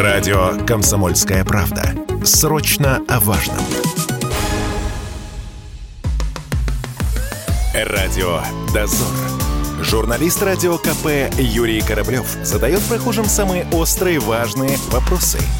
Радио 0.00 0.52
«Комсомольская 0.66 1.44
правда». 1.44 1.94
Срочно 2.24 3.02
о 3.06 3.20
важном. 3.20 3.58
Радио 7.74 8.40
«Дозор». 8.72 9.06
Журналист 9.82 10.42
радио 10.42 10.78
КП 10.78 11.30
Юрий 11.38 11.82
Кораблев 11.82 12.24
задает 12.42 12.80
прохожим 12.84 13.26
самые 13.26 13.66
острые 13.72 14.20
важные 14.20 14.78
вопросы– 14.90 15.38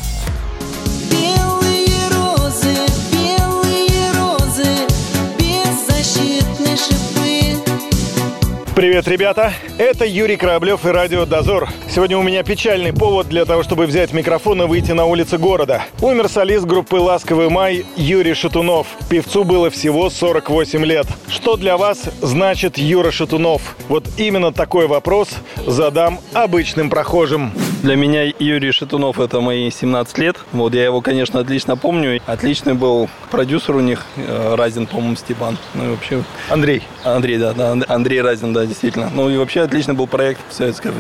Привет, 8.81 9.07
ребята! 9.09 9.53
Это 9.77 10.07
Юрий 10.07 10.39
Кораблев 10.39 10.87
и 10.87 10.89
Радио 10.89 11.27
Дозор. 11.27 11.69
Сегодня 11.91 12.17
у 12.17 12.23
меня 12.23 12.43
печальный 12.43 12.95
повод 12.95 13.29
для 13.29 13.45
того, 13.45 13.63
чтобы 13.63 13.85
взять 13.85 14.15
микрофон 14.15 14.63
и 14.63 14.67
выйти 14.67 14.93
на 14.93 15.05
улицы 15.05 15.37
города. 15.37 15.83
Умер 16.01 16.31
солист 16.31 16.65
группы 16.65 16.97
«Ласковый 16.97 17.51
май» 17.51 17.85
Юрий 17.97 18.33
Шатунов. 18.33 18.87
Певцу 19.11 19.45
было 19.45 19.69
всего 19.69 20.09
48 20.09 20.83
лет. 20.87 21.07
Что 21.29 21.57
для 21.57 21.77
вас 21.77 22.05
значит 22.23 22.79
Юра 22.79 23.11
Шатунов? 23.11 23.77
Вот 23.91 24.07
именно 24.17 24.51
такой 24.51 24.87
вопрос 24.87 25.29
задам 25.67 26.19
обычным 26.33 26.89
прохожим. 26.89 27.53
Для 27.83 27.97
меня 27.97 28.25
Юрий 28.39 28.73
Шатунов 28.73 29.19
это 29.19 29.41
мои 29.41 29.71
17 29.71 30.19
лет. 30.19 30.37
Вот 30.53 30.75
я 30.75 30.85
его, 30.85 31.01
конечно, 31.01 31.41
отлично 31.41 31.79
помню. 31.79 32.21
Отличный 32.27 32.75
был 32.75 33.09
продюсер 33.31 33.75
у 33.75 33.81
них, 33.81 34.05
э, 34.17 34.55
Разин, 34.55 34.87
по-моему, 34.87 35.17
Степан. 35.17 35.57
Ну 35.73 35.87
и 35.87 35.89
вообще... 35.89 36.23
Андрей. 36.51 36.83
Андрей, 37.05 37.39
да, 37.39 37.55
да, 37.55 37.75
Андрей 37.89 38.21
Разин, 38.21 38.53
да, 38.53 38.67
действительно. 38.67 39.11
Ну 39.15 39.31
и 39.31 39.39
вообще 39.39 39.63
отличный 39.63 39.95
был 39.95 40.07
проект 40.07 40.43
в 40.51 40.53
Советском 40.53 40.93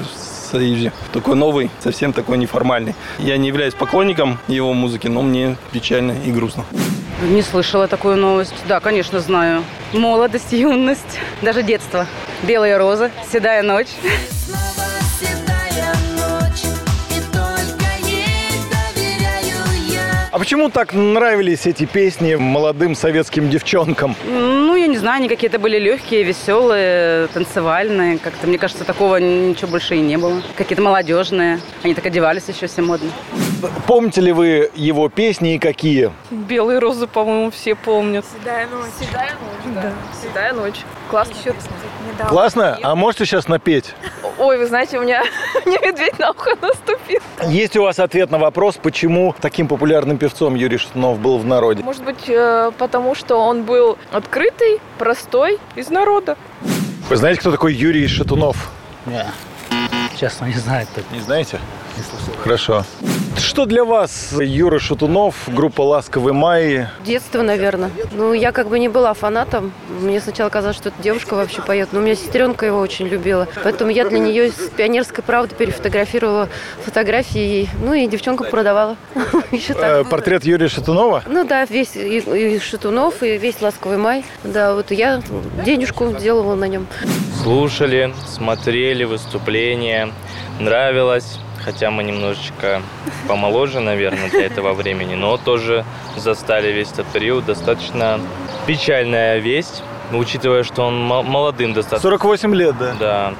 Союзе. 0.51 0.91
Такой 1.12 1.37
новый, 1.37 1.71
совсем 1.80 2.15
такой 2.15 2.38
неформальный. 2.38 2.95
Я 3.19 3.37
не 3.37 3.49
являюсь 3.49 3.74
поклонником 3.74 4.38
его 4.49 4.73
музыки, 4.73 5.07
но 5.07 5.21
мне 5.21 5.59
печально 5.73 6.16
и 6.24 6.32
грустно. 6.32 6.65
Не 7.29 7.43
слышала 7.43 7.88
такую 7.88 8.16
новость. 8.16 8.54
Да, 8.66 8.80
конечно, 8.80 9.21
знаю. 9.21 9.65
Молодость, 9.93 10.52
юность, 10.52 11.21
даже 11.43 11.63
детство. 11.63 12.07
Белые 12.43 12.79
розы, 12.79 13.10
седая 13.30 13.63
ночь. 13.63 13.88
Почему 20.41 20.71
так 20.71 20.95
нравились 20.95 21.66
эти 21.66 21.85
песни 21.85 22.35
молодым 22.35 22.95
советским 22.95 23.51
девчонкам? 23.51 24.16
Ну, 24.24 24.74
я 24.74 24.87
не 24.87 24.97
знаю, 24.97 25.19
они 25.19 25.29
какие-то 25.29 25.59
были 25.59 25.79
легкие, 25.79 26.23
веселые, 26.23 27.27
танцевальные. 27.27 28.19
Как-то, 28.19 28.47
мне 28.47 28.57
кажется, 28.57 28.85
такого 28.85 29.16
ничего 29.16 29.73
больше 29.73 29.97
и 29.97 30.01
не 30.01 30.16
было. 30.16 30.41
Какие-то 30.57 30.80
молодежные. 30.82 31.60
Они 31.82 31.93
так 31.93 32.07
одевались 32.07 32.49
еще 32.49 32.69
все 32.69 32.80
модно. 32.80 33.10
Помните 33.87 34.23
ли 34.23 34.32
вы 34.32 34.71
его 34.74 35.10
песни 35.10 35.57
и 35.57 35.59
какие? 35.59 36.10
Белые 36.30 36.79
розы, 36.79 37.07
по-моему, 37.07 37.51
все 37.51 37.75
помнят. 37.75 38.25
Седая 38.38 38.66
ночь. 38.66 38.87
Седая 38.99 39.32
ночь, 39.32 39.75
да. 39.75 39.93
Седая 40.23 40.52
ночь. 40.54 40.80
Классно. 41.10 41.35
Еще 41.38 41.54
Классно? 42.29 42.79
А 42.82 42.95
можете 42.95 43.27
сейчас 43.27 43.47
напеть? 43.47 43.95
Ой, 44.41 44.57
вы 44.57 44.66
знаете, 44.66 44.99
у 44.99 45.02
меня 45.02 45.23
не 45.66 45.79
медведь 45.79 46.19
на 46.19 46.30
ухо 46.30 46.57
наступил. 46.63 47.21
Есть 47.46 47.77
у 47.77 47.83
вас 47.83 47.99
ответ 47.99 48.30
на 48.30 48.38
вопрос, 48.38 48.79
почему 48.82 49.35
таким 49.38 49.69
популярным 49.69 50.16
певцом 50.16 50.55
Юрий 50.55 50.79
Шатунов 50.79 51.19
был 51.19 51.37
в 51.37 51.45
народе? 51.45 51.82
Может 51.82 52.05
быть, 52.05 52.27
э, 52.27 52.73
потому 52.79 53.15
что 53.15 53.37
он 53.37 53.65
был 53.65 53.99
открытый, 54.10 54.80
простой, 54.99 55.59
из 55.77 55.91
народа. 55.91 56.38
Вы 57.10 57.16
знаете, 57.16 57.41
кто 57.41 57.51
такой 57.51 57.74
Юрий 57.74 58.07
Шатунов? 58.07 58.71
Нет, 59.05 59.27
честно, 60.21 60.45
не 60.45 60.54
знаю. 60.54 60.87
Не 61.13 61.21
знаете? 61.21 61.59
Не 61.96 62.02
слышал. 62.02 62.43
Хорошо. 62.43 62.85
Что 63.38 63.65
для 63.65 63.85
вас 63.85 64.34
Юра 64.38 64.78
Шатунов, 64.78 65.34
группа 65.47 65.81
«Ласковый 65.81 66.34
май»? 66.34 66.88
Детство, 67.04 67.41
наверное. 67.41 67.91
Ну, 68.12 68.34
я 68.34 68.53
как 68.53 68.69
бы 68.69 68.78
не 68.78 68.88
была 68.88 69.15
фанатом. 69.15 69.72
Мне 70.00 70.20
сначала 70.20 70.50
казалось, 70.50 70.76
что 70.76 70.91
эта 70.91 71.03
девушка 71.03 71.34
вообще 71.34 71.62
поет. 71.62 71.88
Но 71.92 72.00
у 72.00 72.03
меня 72.03 72.14
сестренка 72.14 72.66
его 72.66 72.78
очень 72.78 73.06
любила. 73.06 73.48
Поэтому 73.64 73.91
я 73.91 74.06
для 74.06 74.19
нее 74.19 74.48
из 74.48 74.54
«Пионерской 74.76 75.25
правды» 75.25 75.54
перефотографировала 75.54 76.48
фотографии. 76.84 77.69
Ну, 77.82 77.94
и 77.94 78.06
девчонку 78.06 78.44
продавала. 78.44 78.97
Э, 79.82 80.04
портрет 80.04 80.44
Юрия 80.44 80.69
Шатунова? 80.69 81.22
Ну 81.26 81.44
да, 81.44 81.64
весь 81.64 81.97
и 81.97 82.58
Шатунов, 82.60 83.22
и 83.22 83.38
весь 83.38 83.60
«Ласковый 83.60 83.98
май». 83.98 84.25
Да, 84.44 84.75
вот 84.75 84.91
я 84.91 85.22
денежку 85.64 86.12
делала 86.12 86.54
на 86.54 86.66
нем. 86.66 86.87
Слушали, 87.42 88.12
смотрели 88.28 89.04
выступления, 89.04 90.09
нравилось 90.60 91.38
хотя 91.65 91.91
мы 91.91 92.03
немножечко 92.03 92.82
помоложе, 93.28 93.81
наверное, 93.81 94.31
для 94.31 94.47
этого 94.47 94.72
времени, 94.72 95.15
но 95.15 95.37
тоже 95.37 95.84
застали 96.16 96.72
весь 96.72 96.93
этот 96.93 97.06
период. 97.09 97.44
Достаточно 97.44 98.21
печальная 98.66 99.38
весть, 99.38 99.82
учитывая, 100.12 100.62
что 100.62 100.82
он 100.84 101.00
молодым 101.00 101.72
достаточно. 101.72 102.10
48 102.10 102.54
лет, 102.54 102.78
да? 102.78 102.94
Да. 102.99 103.34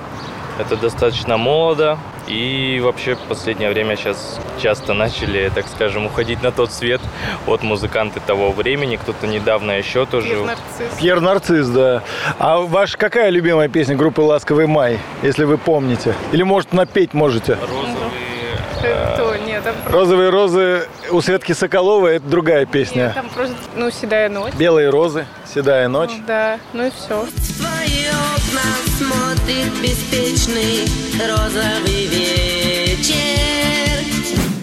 Это 0.59 0.77
достаточно 0.77 1.37
молодо. 1.37 1.99
И 2.31 2.81
вообще 2.81 3.17
в 3.17 3.19
последнее 3.19 3.71
время 3.71 3.97
сейчас 3.97 4.39
часто 4.63 4.95
начали, 4.95 5.51
так 5.53 5.67
скажем, 5.67 6.07
уходить 6.07 6.41
на 6.45 6.53
тот 6.53 6.73
свет 6.73 7.01
от 7.49 7.65
музыканты 7.65 8.21
того 8.25 8.53
времени. 8.53 8.95
Кто-то 8.95 9.27
недавно 9.27 9.73
еще 9.73 10.07
тоже... 10.07 10.29
Пьер 10.29 10.41
Нарцисс. 10.47 10.99
Пьер 10.99 11.21
Нарцисс, 11.21 11.67
да. 11.69 12.03
А 12.39 12.59
ваша 12.59 12.97
какая 12.97 13.31
любимая 13.31 13.69
песня 13.69 13.97
группы 13.97 14.21
«Ласковый 14.21 14.69
май», 14.69 15.01
если 15.23 15.43
вы 15.43 15.59
помните? 15.59 16.15
Или, 16.31 16.45
может, 16.45 16.73
напеть 16.73 17.15
можете? 17.15 17.59
Розовые... 17.61 18.21
Кто? 19.15 19.37
Нет, 19.37 19.65
там 19.65 19.75
просто... 19.75 19.93
Розовые 19.93 20.31
розы 20.31 20.89
у 21.11 21.21
Светки 21.21 21.53
Соколовой 21.53 22.17
это 22.17 22.27
другая 22.27 22.65
песня. 22.65 23.07
Нет, 23.07 23.15
там 23.15 23.29
просто, 23.29 23.57
ну, 23.75 23.91
седая 23.91 24.29
ночь. 24.29 24.55
Белые 24.55 24.89
розы, 24.89 25.27
седая 25.53 25.89
ночь. 25.89 26.13
Ну, 26.17 26.25
да, 26.27 26.59
ну 26.73 26.87
и 26.87 26.91
все. 26.91 27.27
Смотрит 29.51 29.83
беспечный 29.83 30.87
розовый 31.19 32.07
вечер. 32.07 33.17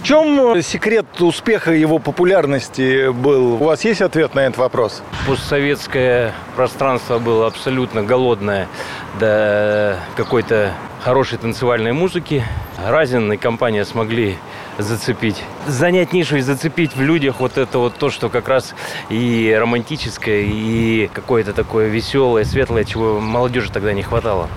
В 0.02 0.04
чем 0.04 0.62
секрет 0.62 1.06
успеха 1.20 1.74
его 1.74 2.00
популярности 2.00 3.12
был? 3.12 3.56
У 3.56 3.66
вас 3.66 3.84
есть 3.84 4.02
ответ 4.02 4.34
на 4.34 4.42
этот 4.42 4.58
вопрос? 4.58 5.02
Постсоветское 5.28 6.34
пространство 6.56 7.20
было 7.20 7.48
абсолютно 7.48 8.02
голодное 8.02 8.70
до 9.20 10.00
какой-то 10.16 10.72
хорошей 11.04 11.38
танцевальной 11.38 11.92
музыки. 11.92 12.46
Разин 12.86 13.34
и 13.34 13.38
компания 13.38 13.84
смогли 13.84 14.38
зацепить. 14.78 15.44
Занять 15.68 16.14
нишу 16.14 16.38
и 16.38 16.42
зацепить 16.42 16.96
в 16.96 17.02
людях 17.02 17.40
вот 17.40 17.58
это 17.58 17.80
вот 17.80 17.96
то, 17.96 18.10
что 18.10 18.30
как 18.30 18.48
раз 18.48 18.76
и 19.10 19.56
романтическое, 19.60 20.44
и 20.46 21.10
какое-то 21.14 21.54
такое 21.54 21.88
веселое, 21.88 22.44
светлое, 22.44 22.84
чего 22.84 23.20
молодежи 23.20 23.72
тогда 23.72 23.94
не 23.94 24.04
хватало. 24.04 24.48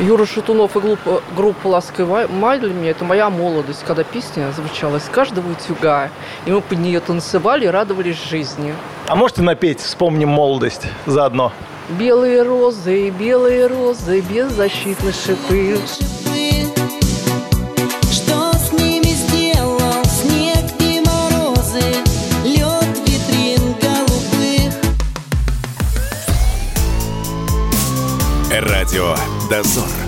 Юра 0.00 0.26
Шатунов 0.26 0.76
и 0.76 0.80
группа, 0.80 1.22
группа 1.34 1.68
«Ласковый 1.68 2.28
май» 2.28 2.60
для 2.60 2.72
меня– 2.72 2.90
это 2.92 3.04
моя 3.04 3.30
молодость, 3.30 3.82
когда 3.86 4.04
песня 4.04 4.52
звучала 4.52 4.96
из 4.96 5.04
каждого 5.04 5.50
утюга, 5.50 6.10
и 6.44 6.50
мы 6.50 6.60
под 6.60 6.78
нее 6.78 7.00
танцевали 7.00 7.64
и 7.64 7.68
радовались 7.68 8.22
жизни. 8.22 8.74
А 9.08 9.16
можете 9.16 9.42
напеть 9.42 9.80
«Вспомним 9.80 10.28
молодость» 10.28 10.86
заодно? 11.06 11.52
Белые 11.88 12.42
розы, 12.42 13.10
белые 13.10 13.68
розы, 13.68 14.20
беззащитны 14.20 15.12
шипы. 15.12 15.78
Радио 28.68 29.14
«Дозор». 29.48 30.05